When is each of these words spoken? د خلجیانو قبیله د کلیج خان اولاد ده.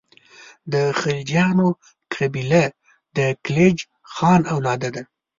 د 0.73 0.73
خلجیانو 0.99 1.67
قبیله 2.15 2.63
د 3.17 3.19
کلیج 3.45 3.77
خان 4.13 4.41
اولاد 4.53 4.81
ده. 4.95 5.03